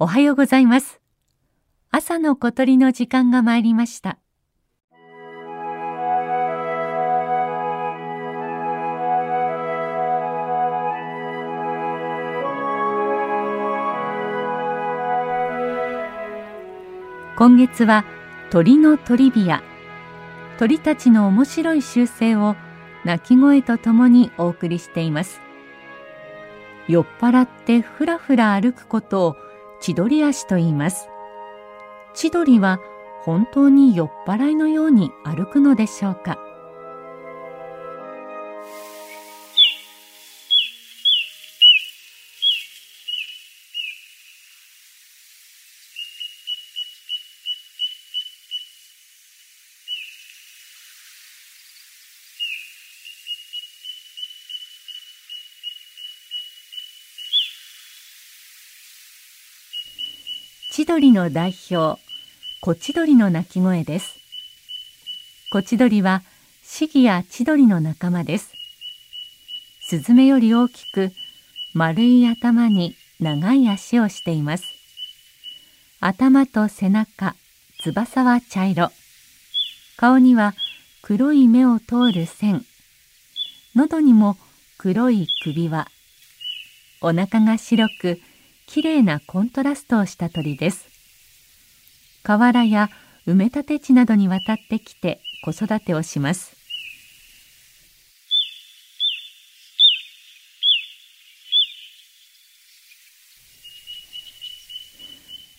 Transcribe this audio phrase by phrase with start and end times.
[0.00, 1.00] おはようございます。
[1.92, 4.18] 朝の小鳥の時間が参りました。
[17.36, 18.04] 今月は
[18.50, 19.62] 鳥のトリビア
[20.58, 22.56] 鳥たちの面白い習性を
[23.04, 25.40] 鳴き声とともにお送りしています。
[26.88, 29.36] 酔っ払ってふらふら歩くことを
[29.84, 31.10] 千鳥足と言います。
[32.14, 32.80] 千鳥は
[33.20, 36.38] 本当に酔っ払いのように歩くのでしょうか。
[60.76, 62.00] 千鳥の代表
[62.60, 64.18] コチドリの鳴き声です。
[65.52, 66.24] コチドリは
[66.64, 68.52] シギや千鳥の仲間です。
[69.82, 71.12] スズメより大きく
[71.74, 74.64] 丸い頭に長い足をしています。
[76.00, 77.36] 頭と背中
[77.84, 78.90] 翼は茶色。
[79.96, 80.54] 顔には
[81.02, 82.64] 黒い目を通る線。
[83.76, 84.36] 喉にも
[84.76, 85.86] 黒い首輪。
[87.00, 88.18] お腹が白く
[88.66, 90.88] きれいなコントラストをした鳥です。
[92.22, 92.90] 河原や
[93.26, 96.56] 埋め立て地などに渡ってきて子育てをします。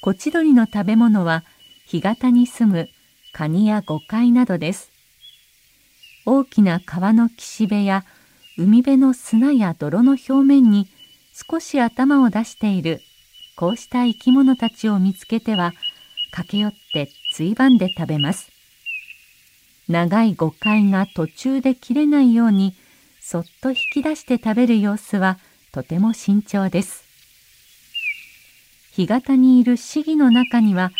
[0.00, 1.44] コチドリの食べ物は
[1.86, 2.88] 干潟に住む
[3.32, 4.90] カニやゴカイなどです。
[6.26, 8.04] 大きな川の岸辺や
[8.58, 10.88] 海辺の砂や泥の表面に
[11.32, 13.00] 少し頭を出している。
[13.56, 15.72] こうした生き物たちを見つけては
[16.30, 18.50] 駆け寄ってついばんで食べます。
[19.88, 22.74] 長い誤解が途中で切れないように
[23.20, 25.38] そっと引き出して食べる様子は
[25.72, 27.04] とても慎重です。
[28.92, 30.92] 干潟にいるシギの中には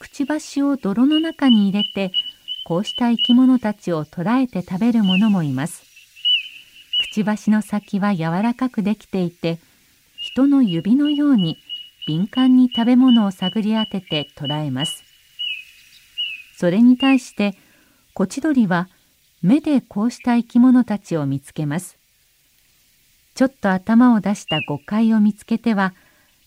[0.00, 2.12] くちばしを泥の中に入れて
[2.64, 5.82] こうした生き物たちを捕らえて食べるものもいます。
[7.00, 9.58] くちばしの先は柔らかくできていて
[10.26, 11.56] 人の指のように
[12.04, 15.04] 敏感に食べ物を探り当てて捕らえます。
[16.56, 17.56] それに対して
[18.12, 18.88] コチドリは
[19.40, 21.96] 目でこうした生き物たちを見つけます。
[23.36, 25.94] ちょっと頭を出した誤解を見つけては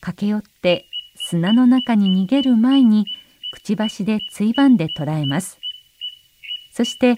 [0.02, 0.86] 駆け寄って
[1.16, 3.06] 砂の中に逃げる前に
[3.54, 5.58] くちばしでついばんで捕らえます。
[6.74, 7.16] そして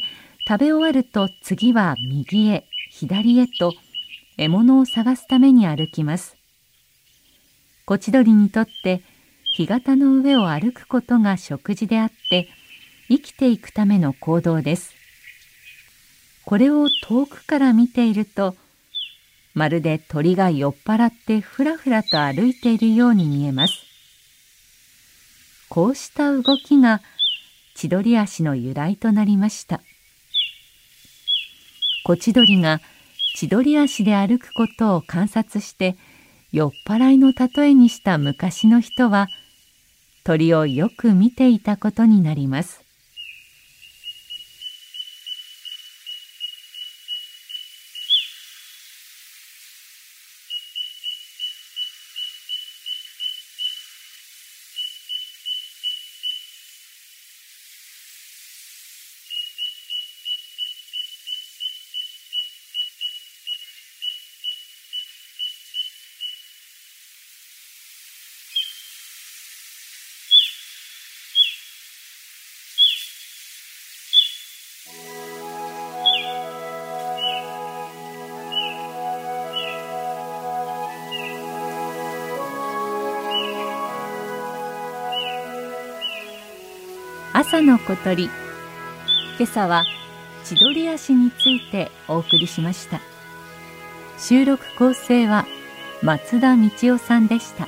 [0.47, 3.73] 食べ終わると次は右へ左へと
[4.38, 6.41] 獲物を探すために歩きます。
[7.86, 9.02] コチドリにとって
[9.53, 12.47] 干潟の上を歩くことが食事であって
[13.09, 14.94] 生きていくための行動です。
[16.46, 18.56] これを遠くから見ていると
[19.53, 23.74] まるで鳥が酔っ払ってふらふらと歩いているように見えます。
[25.69, 27.02] こうした動きが
[27.75, 29.81] 千鳥足の由来となりました。
[32.03, 32.80] コチドリが
[33.36, 35.96] 千鳥足で歩くことを観察して
[36.51, 39.28] 酔っ払いの例えにした昔の人は
[40.23, 42.91] 鳥をよく見ていたことになります。
[87.41, 88.25] 朝の小鳥。
[88.25, 88.33] 今
[89.45, 89.83] 朝は
[90.43, 93.01] 千鳥足についてお送りしました。
[94.19, 95.47] 収録構成は
[96.03, 97.67] 松田道夫さんでした。